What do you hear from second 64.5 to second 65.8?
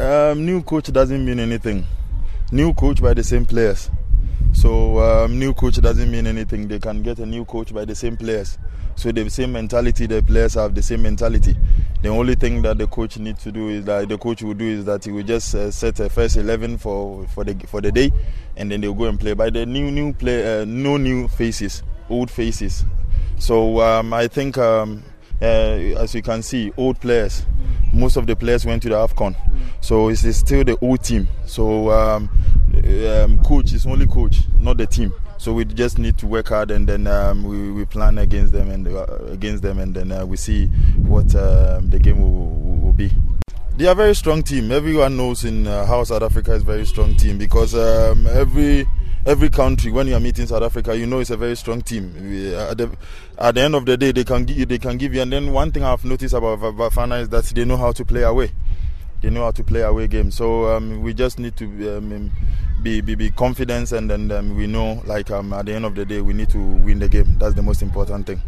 we know like um, at the